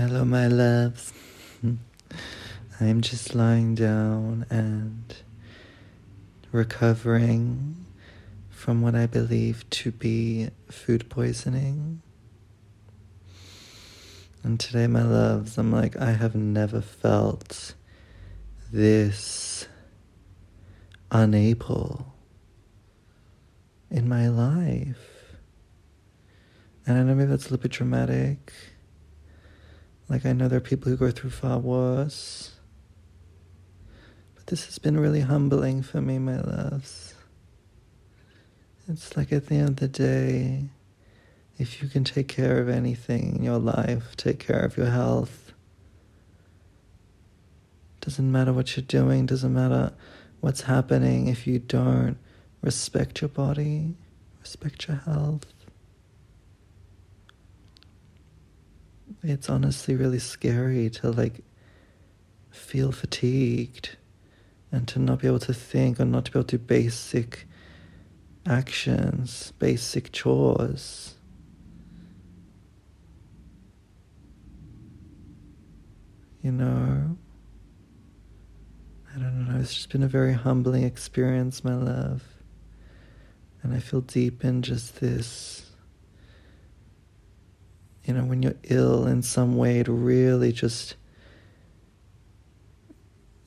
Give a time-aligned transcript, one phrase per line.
[0.00, 1.12] Hello, my loves.
[2.80, 5.14] I'm just lying down and
[6.52, 7.84] recovering
[8.48, 12.00] from what I believe to be food poisoning.
[14.42, 17.74] And today, my loves, I'm like, I have never felt
[18.72, 19.68] this
[21.10, 22.14] unable
[23.90, 25.36] in my life.
[26.86, 28.50] And I know maybe that's a little bit dramatic.
[30.10, 32.50] Like, I know there are people who go through far worse.
[34.34, 37.14] But this has been really humbling for me, my loves.
[38.88, 40.64] It's like at the end of the day,
[41.58, 45.52] if you can take care of anything in your life, take care of your health.
[48.00, 49.92] Doesn't matter what you're doing, doesn't matter
[50.40, 52.16] what's happening if you don't
[52.62, 53.94] respect your body,
[54.40, 55.46] respect your health.
[59.22, 61.44] It's honestly really scary to like
[62.50, 63.96] feel fatigued
[64.72, 67.46] and to not be able to think or not to be able to do basic
[68.46, 71.14] actions, basic chores.
[76.42, 77.18] You know,
[79.14, 82.22] I don't know, it's just been a very humbling experience, my love.
[83.62, 85.69] And I feel deep in just this,
[88.04, 90.96] you know, when you're ill in some way, to really just,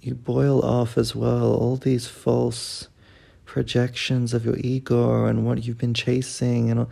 [0.02, 2.88] you boil off as well all these false
[3.46, 6.88] projections of your ego and what you've been chasing and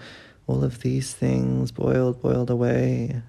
[0.48, 3.22] all of these things boiled, boiled away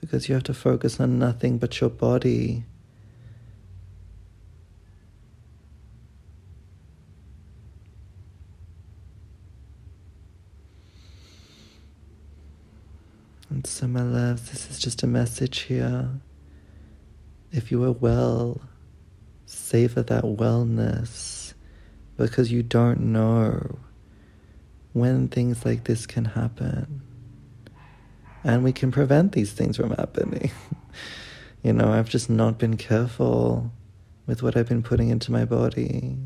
[0.00, 2.64] because you have to focus on nothing but your body.
[13.53, 16.08] And so, my loves, this is just a message here.
[17.50, 18.60] If you are well,
[19.46, 21.54] savor that wellness
[22.16, 23.78] because you don't know
[24.92, 27.02] when things like this can happen.
[28.42, 30.50] And we can prevent these things from happening.
[31.62, 33.72] you know, I've just not been careful
[34.26, 36.16] with what I've been putting into my body.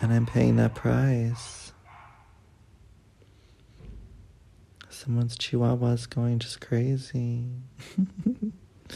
[0.00, 1.65] And I'm paying that price.
[5.06, 7.44] Someone's chihuahua's going just crazy.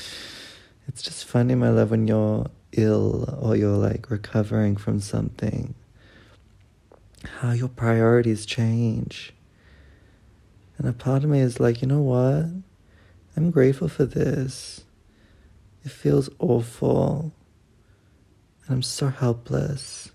[0.88, 5.76] it's just funny, my love, when you're ill or you're like recovering from something,
[7.38, 9.32] how your priorities change.
[10.78, 12.47] And a part of me is like, you know what?
[13.37, 14.82] I'm grateful for this.
[15.84, 17.32] It feels awful.
[18.66, 20.10] And I'm so helpless.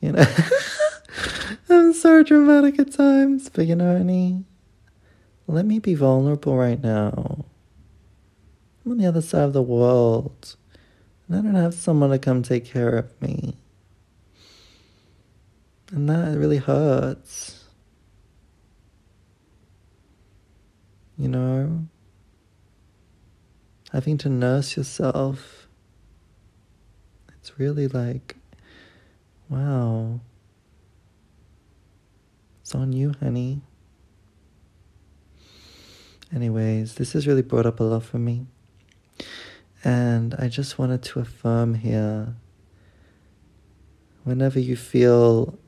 [0.00, 0.24] You know?
[1.68, 4.46] I'm so dramatic at times, but you know, Annie,
[5.54, 7.44] let me be vulnerable right now.
[8.84, 10.56] I'm on the other side of the world.
[11.26, 13.56] And I don't have someone to come take care of me.
[15.90, 17.58] And that really hurts.
[21.18, 21.86] you know,
[23.92, 25.66] having to nurse yourself.
[27.34, 28.36] It's really like,
[29.48, 30.20] wow,
[32.60, 33.62] it's on you, honey.
[36.34, 38.46] Anyways, this has really brought up a lot for me.
[39.84, 42.34] And I just wanted to affirm here
[44.24, 45.58] whenever you feel,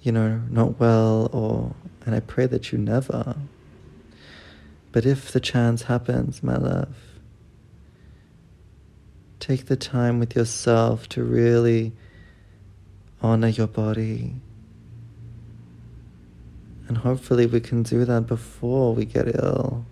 [0.00, 1.74] you know, not well or
[2.06, 3.36] and I pray that you never.
[4.92, 6.94] But if the chance happens, my love,
[9.40, 11.92] take the time with yourself to really
[13.20, 14.36] honor your body.
[16.88, 19.84] And hopefully, we can do that before we get ill.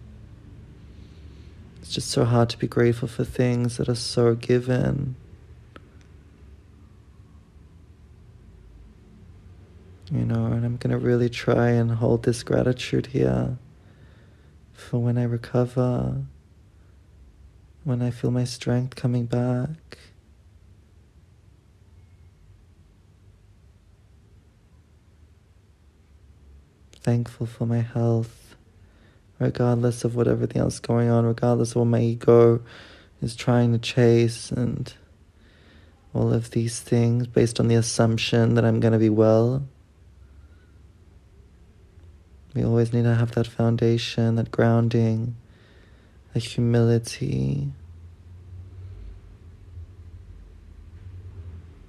[1.81, 5.17] It's just so hard to be grateful for things that are so given.
[10.15, 13.57] you know, and I'm going to really try and hold this gratitude here
[14.73, 16.23] for when I recover,
[17.83, 19.99] when I feel my strength coming back.
[27.05, 28.57] Thankful for my health,
[29.39, 32.63] regardless of what everything else going on, regardless of what my ego
[33.21, 34.93] is trying to chase, and
[36.15, 39.67] all of these things based on the assumption that I'm going to be well.
[42.55, 45.37] We always need to have that foundation, that grounding,
[46.33, 47.71] that humility.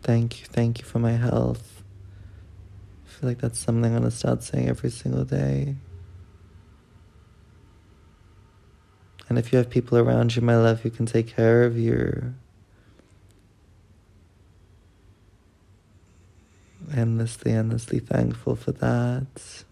[0.02, 1.84] Thank you, thank you for my health
[3.26, 5.76] feel like that's something I'm going to start saying every single day.
[9.28, 12.36] And if you have people around you, my love, who can take care of you
[16.94, 19.64] endlessly, endlessly thankful for that.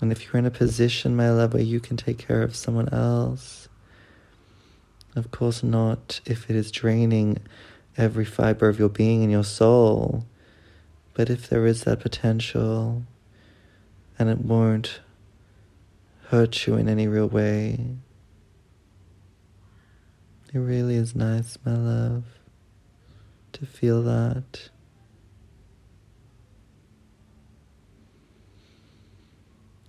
[0.00, 2.88] And if you're in a position, my love, where you can take care of someone
[2.90, 3.68] else,
[5.16, 7.38] of course not if it is draining
[7.96, 10.26] every fiber of your being and your soul,
[11.14, 13.04] but if there is that potential
[14.18, 15.00] and it won't
[16.28, 17.96] hurt you in any real way,
[20.52, 22.24] it really is nice, my love,
[23.52, 24.70] to feel that.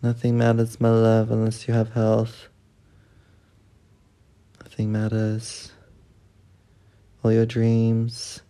[0.05, 2.49] Nothing matters, my love, unless you have health.
[4.61, 5.71] Nothing matters.
[7.23, 8.43] All your dreams,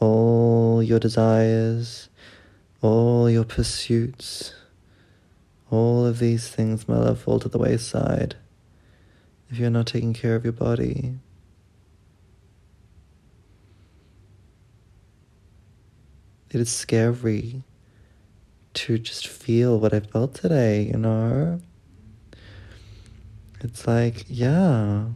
[0.00, 2.08] all your desires,
[2.80, 4.54] all your pursuits,
[5.70, 8.36] all of these things, my love, fall to the wayside
[9.50, 11.18] if you're not taking care of your body.
[16.50, 17.64] It is scary
[18.76, 21.60] to just feel what I felt today, you know?
[23.60, 25.06] It's like, yeah,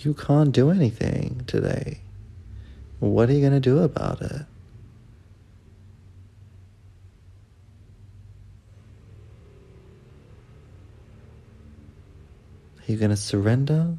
[0.00, 2.00] you can't do anything today.
[2.98, 4.46] What are you going to do about it?
[12.80, 13.98] Are you going to surrender?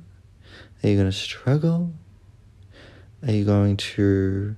[0.83, 1.93] Are you going to struggle?
[3.21, 4.55] Are you going to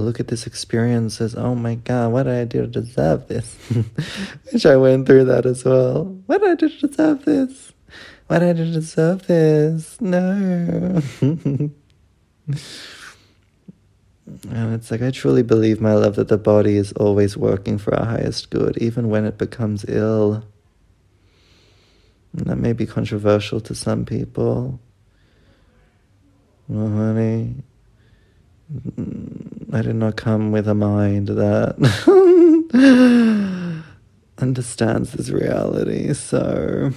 [0.00, 3.54] look at this experience as, oh my God, what did I do to deserve this?
[4.52, 6.04] Which I went through that as well.
[6.26, 7.72] What did I do to deserve this?
[8.26, 10.00] What did I do to deserve this?
[10.00, 11.02] No.
[11.20, 11.72] and
[14.74, 18.06] it's like, I truly believe, my love, that the body is always working for our
[18.06, 20.44] highest good, even when it becomes ill.
[22.36, 24.80] And that may be controversial to some people.
[26.68, 27.56] Well, honey,
[29.72, 31.74] I did not come with a mind that
[34.38, 36.90] understands this reality, so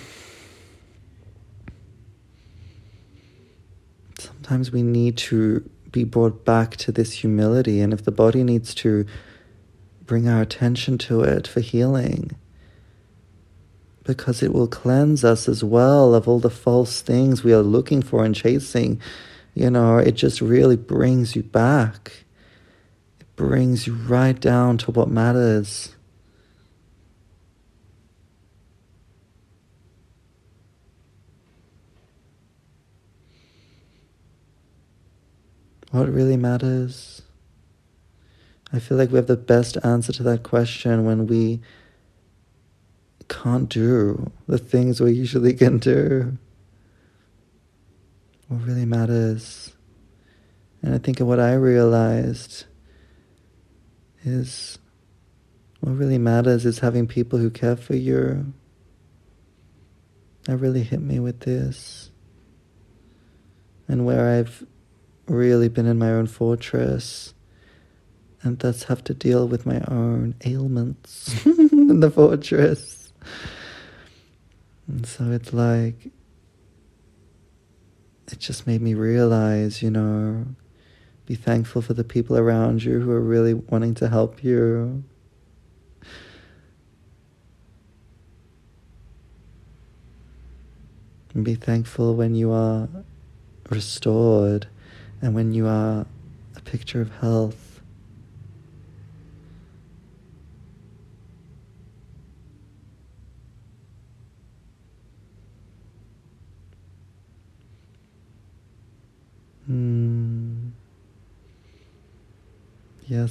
[4.20, 8.76] sometimes we need to be brought back to this humility, and if the body needs
[8.76, 9.06] to
[10.06, 12.32] bring our attention to it for healing,
[14.04, 18.02] because it will cleanse us as well of all the false things we are looking
[18.02, 19.00] for and chasing
[19.56, 22.25] you know, it just really brings you back.
[23.36, 25.96] Brings you right down to what matters.
[35.92, 37.22] What really matters?
[38.74, 41.62] I feel like we have the best answer to that question when we
[43.30, 46.38] can't do the things we usually can do
[48.48, 49.74] what really matters.
[50.82, 52.66] And I think of what I realized
[54.26, 54.80] is
[55.82, 58.54] what really matters is having people who care for you.
[60.44, 62.12] That really hit me with this.
[63.88, 64.66] And where I've
[65.28, 67.34] really been in my own fortress
[68.42, 73.12] and thus have to deal with my own ailments in the fortress.
[74.88, 76.12] And so it's like
[78.32, 80.46] it just made me realize, you know,
[81.26, 85.04] be thankful for the people around you who are really wanting to help you.
[91.34, 92.88] And be thankful when you are
[93.70, 94.68] restored
[95.22, 96.06] and when you are
[96.56, 97.65] a picture of health.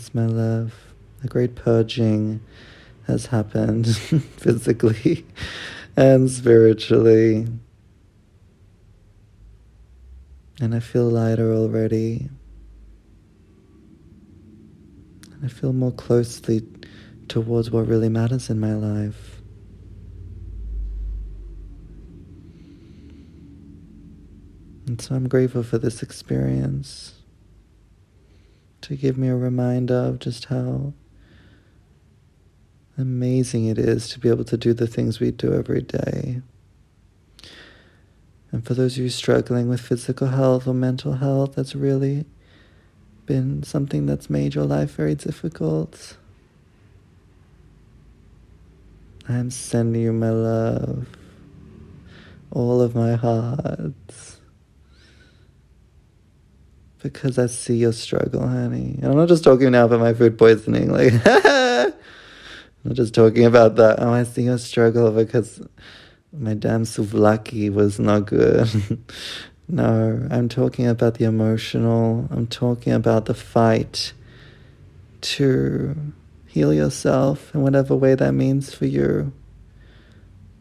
[0.05, 0.75] Yes, my love.
[1.23, 2.43] A great purging
[3.07, 3.87] has happened
[4.37, 5.25] physically
[5.97, 7.47] and spiritually.
[10.61, 12.29] And I feel lighter already.
[15.33, 16.63] And I feel more closely
[17.29, 19.41] towards what really matters in my life.
[24.87, 27.24] And so I'm grateful for this experience
[28.85, 30.93] to give me a reminder of just how
[32.99, 36.43] amazing it is to be able to do the things we do every day.
[38.53, 42.25] And for those of you struggling with physical health or mental health, that's really
[43.27, 46.17] been something that's made your life very difficult.
[49.27, 51.09] I am sending you my love,
[52.51, 53.95] all of my heart,
[57.05, 58.99] because I see your struggle, honey.
[59.03, 61.93] And I'm not just talking now about my food poisoning, like, I'm
[62.83, 64.01] not just talking about that.
[64.01, 65.61] Oh, I see your struggle because
[66.33, 68.71] my damn souvlaki was not good.
[69.69, 74.15] no, I'm talking about the emotional, I'm talking about the fight
[75.21, 75.95] to
[76.47, 79.31] heal yourself in whatever way that means for you.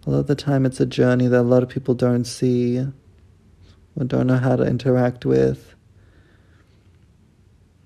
[0.06, 2.80] A lot of the time, it's a journey that a lot of people don't see
[2.80, 5.73] or don't know how to interact with.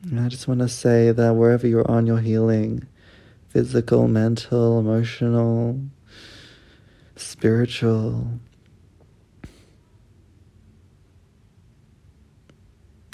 [0.09, 2.87] And I just want to say that wherever you're on your healing,
[3.49, 5.81] physical, mental, emotional,
[7.17, 8.39] spiritual,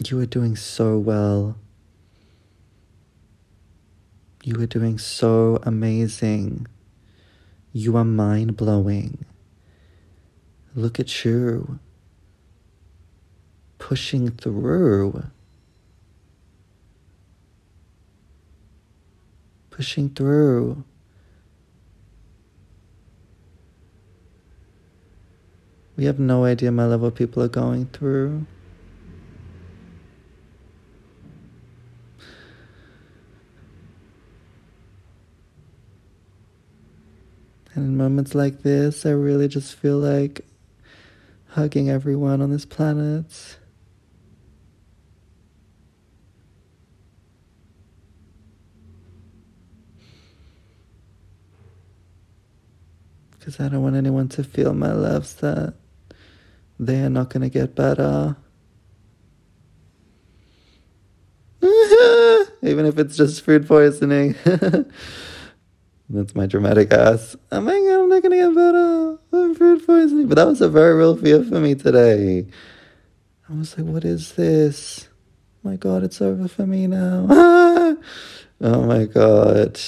[0.05, 1.57] you are doing so well.
[4.43, 6.67] You are doing so amazing.
[7.71, 9.25] You are mind blowing.
[10.75, 11.79] Look at you
[13.79, 15.23] pushing through.
[19.75, 20.83] Pushing through.
[25.97, 28.45] We have no idea, my love, what people are going through.
[37.73, 40.45] And in moments like this, I really just feel like
[41.47, 43.57] hugging everyone on this planet.
[53.53, 55.75] Because I don't want anyone to feel my loves that
[56.79, 58.35] they are not going to get better.
[61.61, 64.33] Even if it's just food poisoning.
[66.09, 67.35] That's my dramatic ass.
[67.51, 69.17] Oh my god, I'm not gonna get better.
[69.31, 70.27] I'm food poisoning.
[70.27, 72.47] But that was a very real fear for me today.
[73.49, 75.07] I was like, what is this?
[75.63, 77.27] Oh my god, it's over for me now.
[78.61, 79.79] oh my god.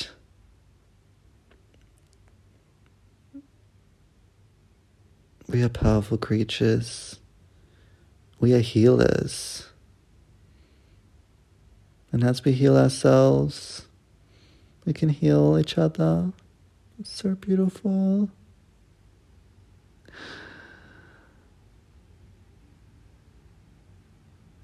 [5.47, 7.19] We are powerful creatures.
[8.39, 9.67] We are healers.
[12.11, 13.87] And as we heal ourselves,
[14.85, 16.31] we can heal each other.
[16.99, 18.29] It's so beautiful.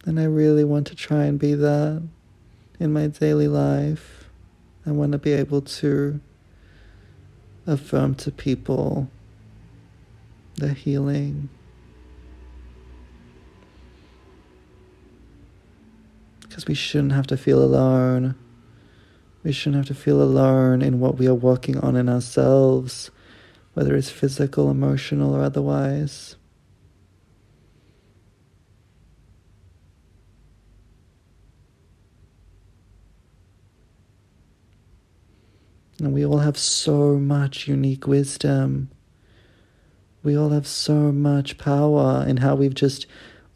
[0.05, 2.01] And I really want to try and be that
[2.79, 4.29] in my daily life.
[4.85, 6.19] I want to be able to
[7.67, 9.09] affirm to people
[10.61, 11.49] the healing.
[16.41, 18.35] Because we shouldn't have to feel alone.
[19.43, 23.09] We shouldn't have to feel alone in what we are working on in ourselves,
[23.73, 26.35] whether it's physical, emotional, or otherwise.
[35.99, 38.89] And we all have so much unique wisdom.
[40.23, 43.07] We all have so much power in how we've just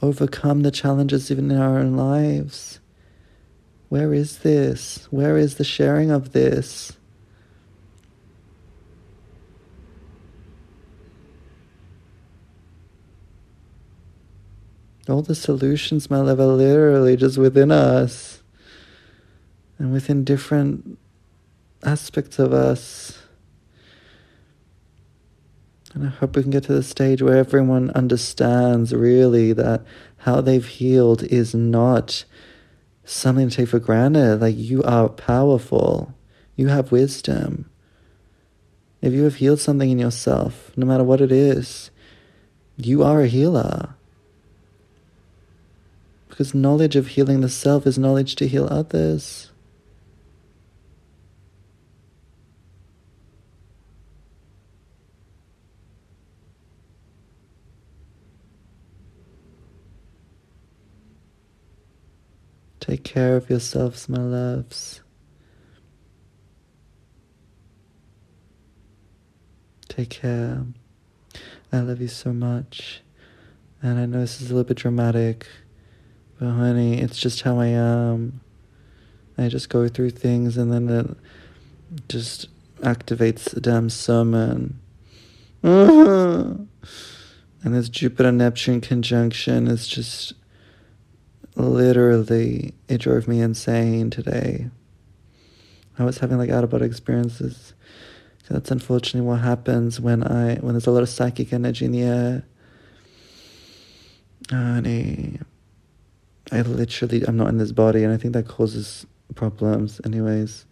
[0.02, 2.80] overcome the challenges even in our own lives.
[3.90, 5.08] Where is this?
[5.12, 6.94] Where is the sharing of this?
[15.08, 18.42] All the solutions, my love, are literally just within us
[19.78, 20.98] and within different
[21.84, 23.25] aspects of us.
[25.96, 29.82] And I hope we can get to the stage where everyone understands really that
[30.18, 32.26] how they've healed is not
[33.06, 34.42] something to take for granted.
[34.42, 36.14] Like you are powerful,
[36.58, 37.70] you have wisdom.
[39.02, 41.92] If you have healed something in yourself, no matter what it is,
[42.76, 43.96] you are a healer.
[46.28, 49.50] Because knowledge of healing the self is knowledge to heal others.
[62.96, 65.02] Take care of yourselves, my loves.
[69.90, 70.64] Take care.
[71.74, 73.02] I love you so much.
[73.82, 75.46] And I know this is a little bit dramatic,
[76.40, 78.40] but honey, it's just how I am.
[79.38, 81.18] I just go through things and then it
[82.08, 82.48] just
[82.80, 84.80] activates the damn sermon.
[85.64, 86.70] and
[87.62, 90.34] this Jupiter Neptune conjunction is just
[91.56, 94.70] literally, it drove me insane today.
[95.98, 97.74] I was having like out of body experiences.
[98.50, 102.04] That's unfortunately what happens when I when there's a lot of psychic energy in the
[102.04, 102.44] air.
[104.52, 105.44] And
[106.52, 110.00] I literally I'm not in this body, and I think that causes problems.
[110.06, 110.66] Anyways,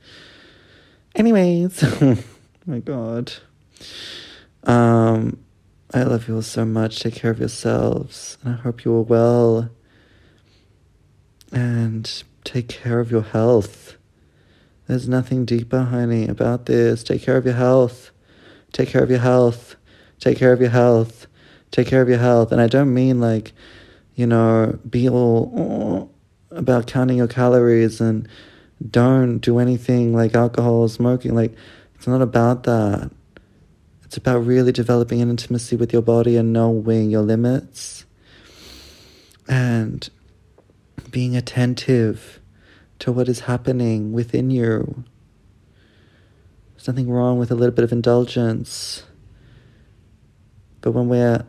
[1.15, 1.83] anyways,
[2.65, 3.33] my God.
[4.65, 5.39] Um,
[5.93, 6.99] I love you all so much.
[6.99, 9.69] Take care of yourselves, and I hope you are well.
[11.53, 13.95] And take care of your health.
[14.87, 17.03] There's nothing deeper, honey, about this.
[17.03, 18.11] Take care of your health.
[18.71, 19.75] Take care of your health.
[20.19, 21.27] Take care of your health.
[21.71, 22.51] Take care of your health.
[22.51, 23.53] And I don't mean like,
[24.15, 26.09] you know, be all oh,
[26.57, 28.27] about counting your calories and
[28.89, 31.33] don't do anything like alcohol or smoking.
[31.35, 31.53] Like,
[31.95, 33.11] it's not about that.
[34.03, 38.05] It's about really developing an intimacy with your body and knowing your limits
[39.47, 40.09] and
[41.11, 42.39] being attentive
[42.99, 45.03] to what is happening within you.
[46.73, 49.03] There's nothing wrong with a little bit of indulgence.
[50.81, 51.45] But when we're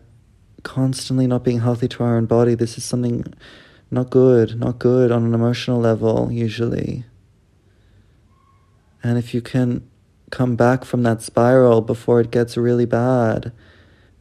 [0.63, 3.25] constantly not being healthy to our own body, this is something
[3.91, 7.05] not good, not good on an emotional level, usually.
[9.03, 9.89] And if you can
[10.31, 13.53] come back from that spiral before it gets really bad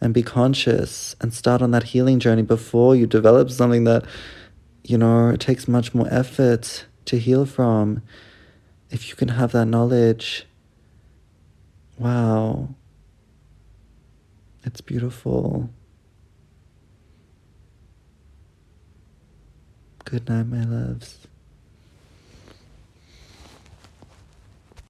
[0.01, 4.05] and be conscious and start on that healing journey before you develop something that,
[4.83, 8.01] you know, it takes much more effort to heal from.
[8.89, 10.45] If you can have that knowledge,
[11.97, 12.69] wow,
[14.63, 15.69] it's beautiful.
[20.05, 21.22] Good night, my loves.